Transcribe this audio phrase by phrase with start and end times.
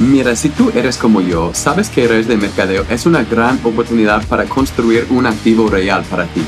[0.00, 4.24] Mira, si tú eres como yo, sabes que redes de mercadeo es una gran oportunidad
[4.28, 6.42] para construir un activo real para ti.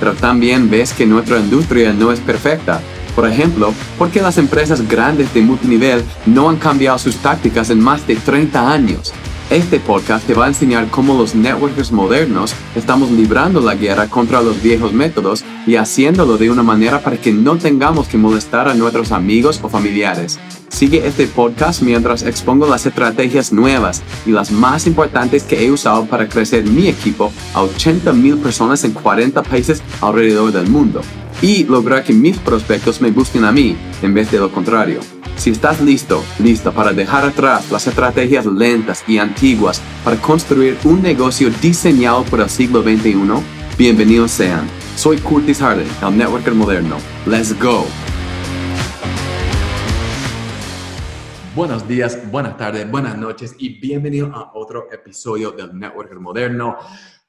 [0.00, 2.80] Pero también ves que nuestra industria no es perfecta.
[3.14, 7.78] Por ejemplo, ¿por qué las empresas grandes de multinivel no han cambiado sus tácticas en
[7.78, 9.12] más de 30 años?
[9.50, 14.40] Este podcast te va a enseñar cómo los networkers modernos estamos librando la guerra contra
[14.40, 18.74] los viejos métodos y haciéndolo de una manera para que no tengamos que molestar a
[18.74, 20.38] nuestros amigos o familiares.
[20.74, 26.04] Sigue este podcast mientras expongo las estrategias nuevas y las más importantes que he usado
[26.06, 31.00] para crecer mi equipo a 80 mil personas en 40 países alrededor del mundo
[31.40, 34.98] y lograr que mis prospectos me busquen a mí en vez de lo contrario.
[35.36, 41.02] Si estás listo, lista para dejar atrás las estrategias lentas y antiguas para construir un
[41.02, 43.14] negocio diseñado por el siglo XXI,
[43.78, 44.66] bienvenidos sean.
[44.96, 46.96] Soy Curtis Harden, el networker moderno.
[47.26, 47.86] Let's go.
[51.54, 56.76] Buenos días, buenas tardes, buenas noches y bienvenido a otro episodio del Networker Moderno.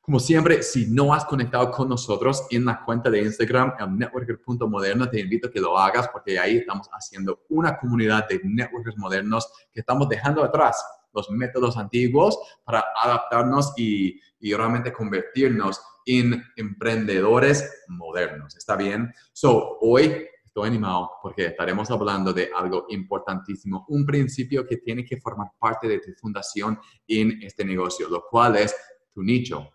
[0.02, 5.08] Como siempre, si no has conectado con nosotros en la cuenta de Instagram, el networker.moderno,
[5.12, 9.48] te invito a que lo hagas porque ahí estamos haciendo una comunidad de networkers modernos
[9.72, 17.84] que estamos dejando atrás los métodos antiguos para adaptarnos y, y realmente convertirnos en emprendedores
[17.90, 18.58] modernos.
[18.58, 19.14] ¿Está bien?
[19.34, 25.17] So, hoy estoy animado porque estaremos hablando de algo importantísimo, un principio que tiene que
[25.17, 28.73] formar parte de tu fundación en este negocio, lo cual es
[29.14, 29.70] tu nicho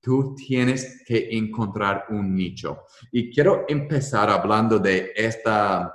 [0.00, 2.84] tú tienes que encontrar un nicho.
[3.10, 5.92] Y quiero empezar hablando de esta,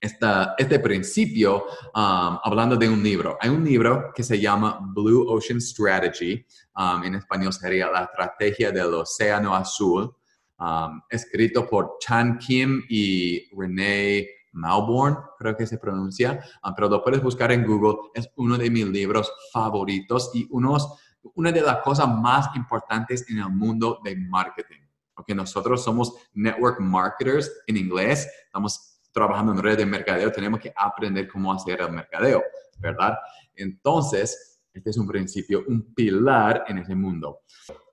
[0.00, 3.36] esta, este principio, um, hablando de un libro.
[3.38, 6.44] Hay un libro que se llama Blue Ocean Strategy,
[6.76, 10.16] um, en español sería La Estrategia del Océano Azul,
[10.58, 16.42] um, escrito por Chan Kim y Renee Melbourne, creo que se pronuncia,
[16.74, 18.10] pero lo puedes buscar en Google.
[18.14, 20.98] Es uno de mis libros favoritos y unos
[21.34, 24.80] una de las cosas más importantes en el mundo de marketing.
[25.14, 30.72] Porque nosotros somos network marketers en inglés, estamos trabajando en red de mercadeo, tenemos que
[30.76, 32.42] aprender cómo hacer el mercadeo,
[32.78, 33.16] ¿verdad?
[33.54, 37.40] Entonces, este es un principio, un pilar en ese mundo.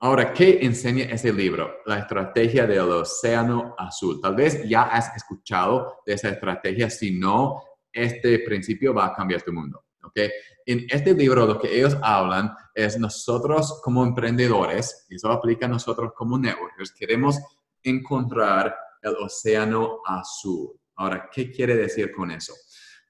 [0.00, 1.78] Ahora, ¿qué enseña ese libro?
[1.86, 4.20] La estrategia del océano azul.
[4.20, 9.40] Tal vez ya has escuchado de esa estrategia, si no, este principio va a cambiar
[9.42, 9.84] tu mundo.
[10.02, 10.30] ¿okay?
[10.66, 15.70] En este libro lo que ellos hablan es nosotros como emprendedores, y eso aplica a
[15.70, 17.40] nosotros como networkers, queremos
[17.82, 20.78] encontrar el océano azul.
[20.96, 22.52] Ahora, ¿qué quiere decir con eso?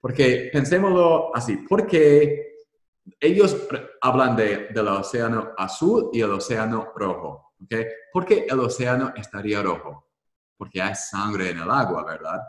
[0.01, 2.54] Porque pensémoslo así, porque
[3.21, 3.57] ellos
[4.01, 7.75] hablan de, del océano azul y el océano rojo, ¿ok?
[8.13, 10.09] ¿Por qué el océano estaría rojo?
[10.57, 12.41] Porque hay sangre en el agua, ¿verdad?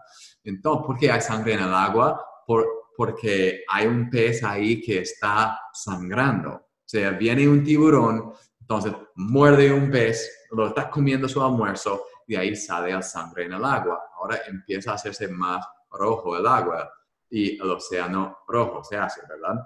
[0.43, 2.23] Entonces, ¿por qué hay sangre en el agua?
[2.45, 6.51] Por, porque hay un pez ahí que está sangrando.
[6.51, 12.35] O sea, viene un tiburón, entonces muerde un pez, lo está comiendo su almuerzo y
[12.35, 14.01] ahí sale la sangre en el agua.
[14.15, 16.91] Ahora empieza a hacerse más rojo el agua
[17.29, 19.61] y el océano rojo se hace, ¿verdad?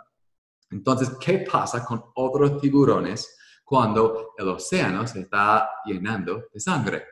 [0.72, 7.04] Entonces, ¿qué pasa con otros tiburones cuando el océano se está llenando de sangre?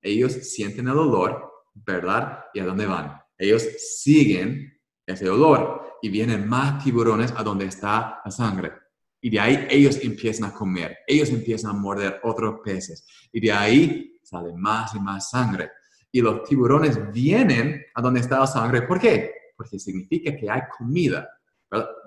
[0.00, 2.44] Ellos sienten el olor, ¿verdad?
[2.54, 3.20] ¿Y a dónde van?
[3.36, 3.62] Ellos
[4.02, 8.72] siguen ese olor y vienen más tiburones a donde está la sangre.
[9.20, 13.52] Y de ahí ellos empiezan a comer, ellos empiezan a morder otros peces y de
[13.52, 15.70] ahí sale más y más sangre.
[16.10, 18.82] Y los tiburones vienen a donde está la sangre.
[18.82, 19.32] ¿Por qué?
[19.56, 21.28] Porque significa que hay comida.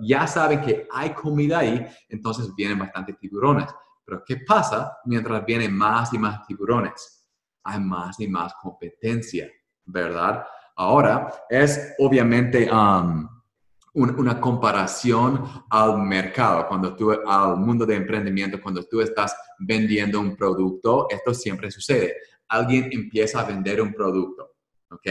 [0.02, 3.68] Ya saben que hay comida ahí, entonces vienen bastantes tiburones.
[4.06, 7.26] Pero ¿qué pasa mientras vienen más y más tiburones?
[7.64, 9.50] Hay más y más competencia,
[9.86, 10.44] ¿verdad?
[10.76, 13.28] Ahora es obviamente um,
[13.94, 20.36] una comparación al mercado, cuando tú, al mundo de emprendimiento, cuando tú estás vendiendo un
[20.36, 22.16] producto, esto siempre sucede.
[22.48, 24.56] Alguien empieza a vender un producto,
[24.90, 25.08] ¿ok?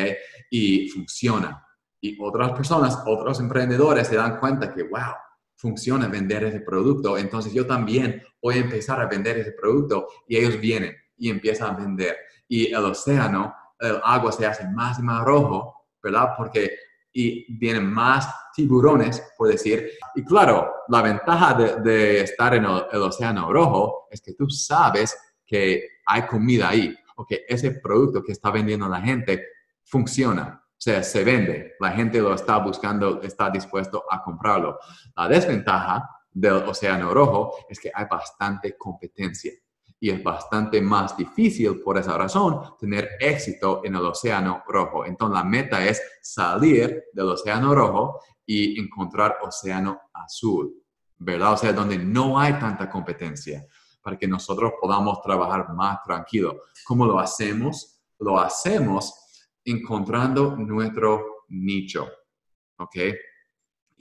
[0.51, 1.65] Y funciona.
[2.03, 5.15] Y otras personas, otros emprendedores se dan cuenta que, wow,
[5.55, 10.37] funciona vender ese producto, entonces yo también voy a empezar a vender ese producto y
[10.37, 12.17] ellos vienen y empiezan a vender.
[12.49, 16.35] Y el océano el agua se hace más y más rojo, ¿verdad?
[16.37, 16.77] Porque
[17.13, 19.91] y vienen más tiburones, por decir.
[20.15, 25.17] Y claro, la ventaja de, estar en el, océano rojo es que tú sabes
[25.47, 29.47] que hay comida ahí, o que ese producto que está vendiendo la gente
[29.85, 34.79] funciona, sea, se vende, la gente lo está buscando, está dispuesto a comprarlo.
[35.17, 39.53] La desventaja del océano rojo es que hay bastante competencia
[40.01, 45.07] y es bastante más difícil por esa razón tener éxito en el océano rojo.
[45.07, 50.75] Entonces la meta es salir del océano rojo y encontrar océano azul,
[51.17, 51.53] ¿verdad?
[51.53, 53.65] O sea, donde no hay tanta competencia
[54.03, 56.63] para que nosotros podamos trabajar más tranquilo.
[56.85, 58.01] ¿Cómo lo hacemos?
[58.19, 59.15] Lo hacemos
[59.65, 62.09] encontrando nuestro nicho,
[62.79, 62.97] ¿ok?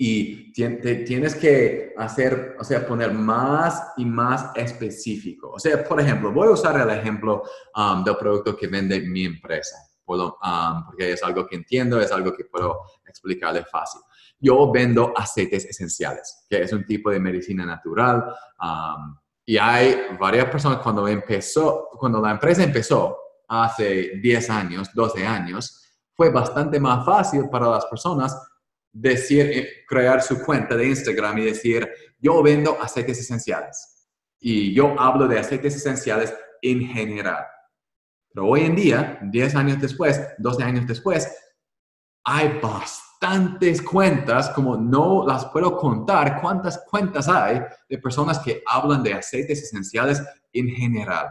[0.03, 5.51] y tienes que hacer, o sea, poner más y más específico.
[5.51, 7.43] O sea, por ejemplo, voy a usar el ejemplo
[7.75, 9.75] um, del producto que vende mi empresa,
[10.07, 10.31] um,
[10.87, 14.01] porque es algo que entiendo, es algo que puedo explicarle fácil.
[14.39, 18.25] Yo vendo aceites esenciales, que es un tipo de medicina natural.
[18.59, 19.15] Um,
[19.45, 23.19] y hay varias personas cuando empezó, cuando la empresa empezó
[23.51, 25.77] hace 10 años, 12 años,
[26.15, 28.37] fue bastante más fácil para las personas
[28.93, 34.07] decir, eh, crear su cuenta de Instagram y decir, yo vendo aceites esenciales.
[34.39, 37.45] Y yo hablo de aceites esenciales en general.
[38.33, 41.29] Pero hoy en día, 10 años después, 12 años después,
[42.23, 49.03] hay bastantes cuentas, como no las puedo contar, cuántas cuentas hay de personas que hablan
[49.03, 50.21] de aceites esenciales
[50.53, 51.27] en general.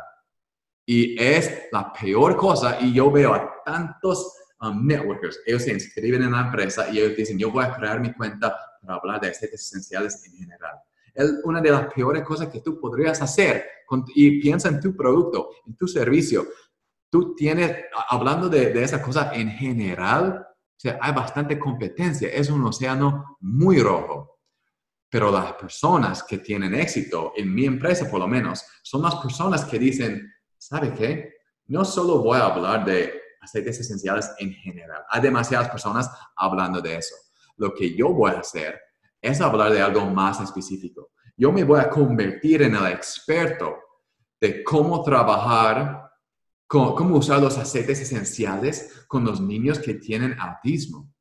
[0.92, 5.38] Y es la peor cosa, y yo veo a tantos um, networkers.
[5.46, 8.56] Ellos se inscriben en la empresa y ellos dicen, yo voy a crear mi cuenta
[8.82, 10.74] para hablar de aceites esenciales en general.
[11.14, 13.64] Es una de las peores cosas que tú podrías hacer
[14.16, 16.48] y piensa en tu producto, en tu servicio.
[17.08, 22.30] Tú tienes, hablando de, de esa cosa en general, o sea, hay bastante competencia.
[22.30, 24.40] Es un océano muy rojo.
[25.08, 29.64] Pero las personas que tienen éxito, en mi empresa por lo menos, son las personas
[29.64, 30.28] que dicen,
[30.60, 31.34] ¿sabe qué?
[31.66, 35.02] No solo voy a hablar de aceites esenciales en general.
[35.08, 37.14] Hay demasiadas personas hablando de eso.
[37.56, 38.78] Lo que yo voy a hacer
[39.20, 41.10] es hablar de algo más específico.
[41.36, 43.74] Yo me voy a convertir en el experto
[44.40, 46.10] de cómo trabajar,
[46.66, 51.12] cómo usar los aceites esenciales con los niños que tienen autismo.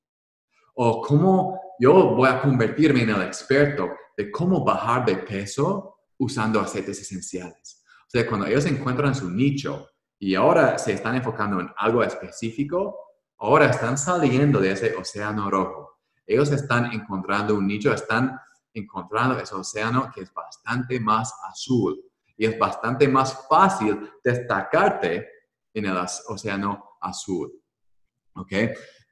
[0.75, 6.59] O cómo yo voy a convertirme en el experto de cómo bajar de peso usando
[6.59, 7.78] aceites esenciales.
[8.09, 12.97] O sea, cuando ellos encuentran su nicho, y ahora se están enfocando en algo específico,
[13.37, 15.99] ahora están saliendo de ese océano rojo.
[16.25, 18.35] Ellos están encontrando un nicho, están
[18.73, 22.03] encontrando ese océano que es bastante más azul
[22.35, 25.27] y es bastante más fácil destacarte
[25.71, 25.97] en el
[26.27, 27.53] océano azul.
[28.33, 28.51] ¿Ok?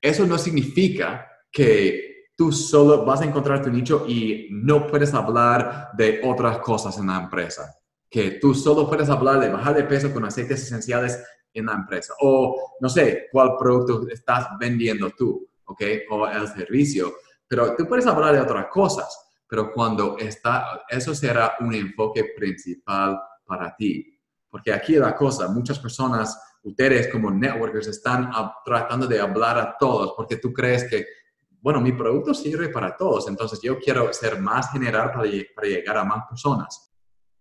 [0.02, 5.92] Eso no significa que tú solo vas a encontrar tu nicho y no puedes hablar
[5.94, 7.77] de otras cosas en la empresa
[8.10, 11.22] que tú solo puedes hablar de bajar de peso con aceites esenciales
[11.54, 12.14] en la empresa.
[12.22, 15.82] O no sé cuál producto estás vendiendo tú, ¿ok?
[16.12, 17.16] O el servicio.
[17.48, 19.08] Pero tú puedes hablar de otras cosas,
[19.48, 24.14] pero cuando está, eso será un enfoque principal para ti.
[24.50, 28.30] Porque aquí la cosa, muchas personas, ustedes como networkers, están
[28.66, 31.06] tratando de hablar a todos porque tú crees que,
[31.62, 35.98] bueno, mi producto sirve para todos, entonces yo quiero ser más general para, para llegar
[35.98, 36.88] a más personas.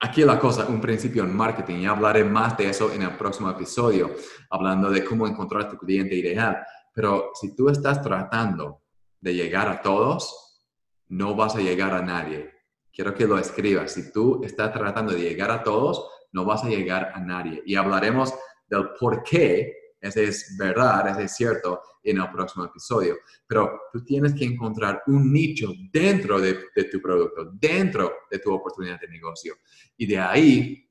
[0.07, 3.51] Aquí la cosa, un principio en marketing, y hablaré más de eso en el próximo
[3.51, 4.15] episodio,
[4.51, 6.65] hablando de cómo encontrar tu cliente ideal.
[6.95, 8.83] Pero si tú estás tratando
[9.21, 10.63] de llegar a todos,
[11.09, 12.53] no vas a llegar a nadie.
[12.93, 13.95] Quiero que lo escribas.
[13.95, 17.61] Si tú estás tratando de llegar a todos, no vas a llegar a nadie.
[17.67, 18.33] Y hablaremos
[18.69, 19.75] del por qué
[20.07, 23.17] ese es verdad, ese es cierto en el próximo episodio.
[23.47, 26.55] Pero tú tienes que encontrar un nicho dentro de,
[26.91, 29.57] tu producto, dentro de tu oportunidad de negocio.
[29.97, 30.91] Y de ahí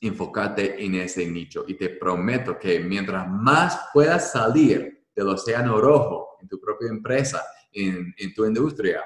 [0.00, 1.64] enfócate en ese nicho.
[1.66, 7.42] Y te prometo que mientras más puedas salir del océano rojo en tu propia empresa,
[7.72, 9.04] en, en tu industria,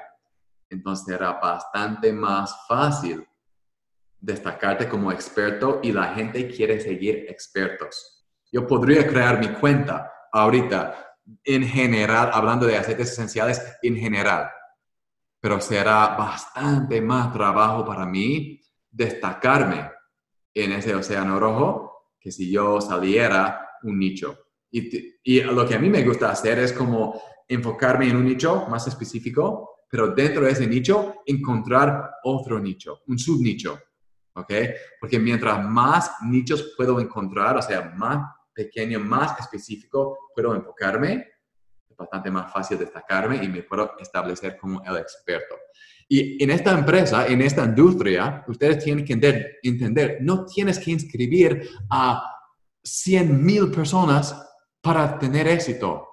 [0.69, 3.25] entonces será bastante más fácil
[4.19, 8.14] destacarte como experto y la gente quiere seguir expertos.
[8.51, 11.05] Yo podría crear mi cuenta ahorita
[11.43, 14.49] en general, hablando de aceites esenciales en general,
[15.39, 19.91] pero será bastante más trabajo para mí destacarme
[20.53, 24.37] en ese océano rojo que si yo saliera un nicho.
[24.71, 28.65] Y, y, lo que a mí me gusta hacer es como enfocarme en un nicho
[28.67, 33.79] más específico, pero dentro de ese nicho encontrar otro nicho, un subnicho.
[34.35, 34.53] ¿Ok?
[34.99, 41.27] Porque mientras más nichos puedo encontrar, o sea, más pequeño, más específico, puedo enfocarme,
[41.89, 45.55] es bastante más fácil destacarme y me puedo establecer como el experto.
[46.07, 50.91] Y en esta empresa, en esta industria, ustedes tienen que entender, entender no tienes que
[50.91, 52.21] inscribir a
[52.83, 54.35] 100 mil personas
[54.81, 56.07] para tener éxito.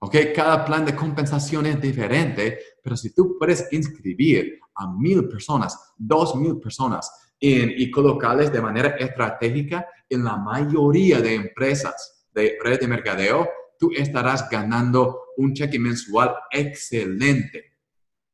[0.00, 0.16] ¿Ok?
[0.34, 6.34] Cada plan de compensación es diferente, pero si tú puedes inscribir a mil personas, dos
[6.36, 12.86] mil personas y colocarles de manera estratégica en la mayoría de empresas de red de
[12.86, 17.76] mercadeo, tú estarás ganando un cheque mensual excelente.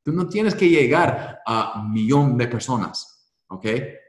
[0.03, 3.67] Tú no tienes que llegar a millón de personas, ¿ok?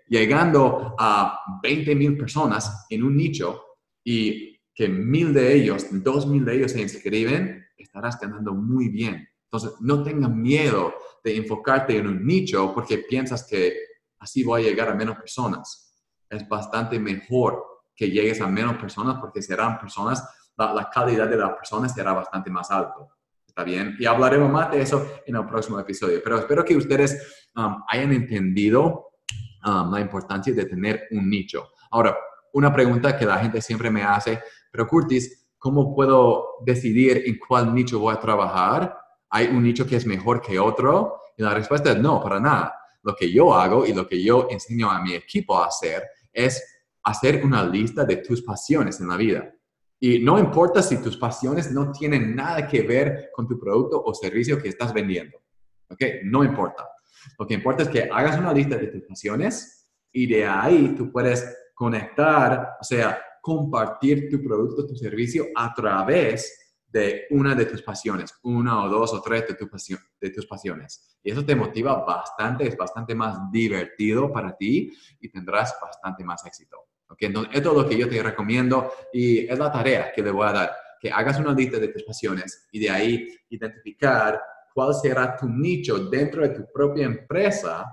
[0.08, 3.63] Llegando a 20 mil personas en un nicho
[4.04, 9.27] y que mil de ellos, dos mil de ellos se inscriben, estarás ganando muy bien.
[9.44, 13.87] Entonces, no tengas miedo de enfocarte en un nicho porque piensas que
[14.19, 15.93] así voy a llegar a menos personas.
[16.29, 17.63] Es bastante mejor
[17.95, 20.24] que llegues a menos personas porque serán personas,
[20.57, 23.09] la, calidad de las personas será bastante más alto.
[23.47, 23.95] ¿Está bien?
[24.00, 26.21] Y hablaremos más de eso en el próximo episodio.
[26.24, 29.13] Pero espero que ustedes um, hayan entendido
[29.65, 31.69] um, la importancia de tener un nicho.
[31.89, 32.15] Ahora,
[32.53, 37.74] una pregunta que la gente siempre me hace, pero Curtis, ¿cómo puedo decidir en cuál
[37.74, 38.95] nicho voy a trabajar?
[39.29, 41.19] ¿Hay un nicho que es mejor que otro?
[41.36, 42.74] Y la respuesta es no, para nada.
[43.08, 46.62] Lo que yo hago y lo que yo enseño a mi equipo a hacer es
[47.04, 49.50] hacer una lista de tus pasiones en la vida.
[49.98, 54.14] Y no importa si tus pasiones no tienen nada que ver con tu producto o
[54.14, 55.38] servicio que estás vendiendo.
[55.90, 56.02] ¿Ok?
[56.26, 56.86] No importa.
[57.40, 61.10] Lo que importa es que hagas una lista de tus pasiones y de ahí tú
[61.10, 67.82] puedes conectar, o sea, compartir tu producto, tu servicio a través de una de tus
[67.82, 69.70] pasiones, una o dos o tres de, tu
[70.20, 71.17] de tus pasiones.
[71.22, 76.46] Y eso te motiva bastante, es bastante más divertido para ti y tendrás bastante más
[76.46, 76.77] éxito.
[77.10, 77.27] ¿okay?
[77.27, 80.48] Entonces, esto es lo que yo te recomiendo y es la tarea que le voy
[80.48, 84.41] a dar, que hagas una lista de tus pasiones y de ahí identificar
[84.74, 87.86] cuál será tu nicho dentro de tu propia empresa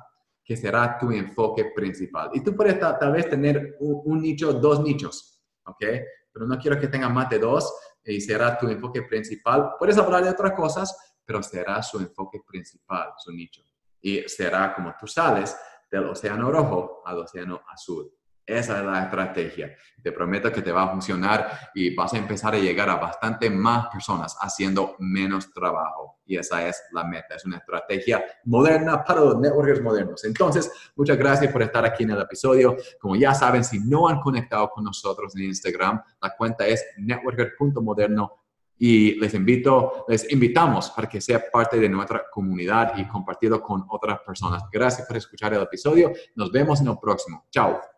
[0.44, 2.30] que será tu enfoque principal.
[2.34, 5.84] Y tú puedes tal, vez tener un, un nicho, dos nichos, ¿ok?
[6.32, 7.72] Pero no quiero que tengas más de dos
[8.04, 9.72] y será tu enfoque principal.
[9.78, 13.62] Puedes hablar de otras cosas, pero será su enfoque principal, su nicho.
[14.00, 15.56] Y será como tú sales
[15.90, 18.12] del océano rojo al océano azul.
[18.46, 19.74] Esa es la estrategia.
[20.02, 23.48] Te prometo que te va a funcionar y vas a empezar a llegar a bastante
[23.48, 26.18] más personas haciendo menos trabajo.
[26.26, 27.36] Y esa es la meta.
[27.36, 30.24] Es una estrategia moderna para los networkers modernos.
[30.24, 32.76] Entonces, muchas gracias por estar aquí en el episodio.
[33.00, 38.44] Como ya saben, si no han conectado con nosotros en Instagram, la cuenta es networker.moderno
[38.76, 43.86] y les invito, les invitamos para que sea parte de nuestra comunidad y compartirlo con
[43.88, 44.64] otras personas.
[44.70, 46.12] Gracias por escuchar el episodio.
[46.34, 47.46] Nos vemos en el próximo.
[47.50, 47.93] Chao.